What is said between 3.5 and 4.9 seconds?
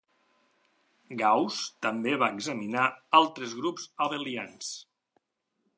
grups abelians.